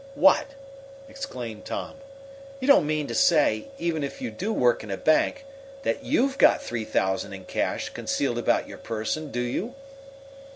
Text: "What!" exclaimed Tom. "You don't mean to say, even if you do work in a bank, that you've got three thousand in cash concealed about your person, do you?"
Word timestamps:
"What!" 0.15 0.55
exclaimed 1.07 1.63
Tom. 1.65 1.97
"You 2.59 2.67
don't 2.67 2.87
mean 2.87 3.05
to 3.05 3.13
say, 3.13 3.67
even 3.77 4.03
if 4.03 4.19
you 4.19 4.31
do 4.31 4.51
work 4.51 4.83
in 4.83 4.89
a 4.89 4.97
bank, 4.97 5.45
that 5.83 6.03
you've 6.03 6.39
got 6.39 6.59
three 6.59 6.85
thousand 6.85 7.33
in 7.33 7.45
cash 7.45 7.89
concealed 7.89 8.39
about 8.39 8.67
your 8.67 8.79
person, 8.79 9.29
do 9.29 9.41
you?" 9.41 9.75